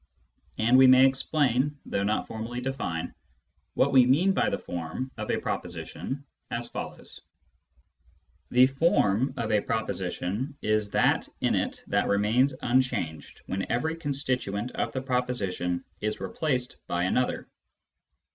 And 0.57 0.79
we 0.79 0.87
may 0.87 1.05
explain 1.05 1.77
(though 1.85 2.01
not 2.01 2.25
formally 2.25 2.59
define) 2.59 3.13
what 3.75 3.91
we 3.91 4.07
mean 4.07 4.33
by 4.33 4.49
the" 4.49 4.57
form" 4.67 5.11
of 5.17 5.29
a 5.29 5.37
proposition 5.39 6.25
as 6.49 6.67
follows:— 6.67 7.21
The" 8.49 8.65
form" 8.65 9.31
of 9.37 9.51
a 9.51 9.61
proposition 9.61 10.57
is 10.63 10.89
that, 10.89 11.29
in 11.41 11.53
it, 11.53 11.83
that 11.85 12.07
remains 12.07 12.55
un 12.63 12.81
changed 12.81 13.43
when 13.45 13.71
every 13.71 13.95
constituent 13.95 14.71
of 14.71 14.91
the 14.91 15.03
proposition 15.03 15.85
is 16.01 16.19
replaced 16.19 16.77
by 16.87 17.03
another. 17.03 17.47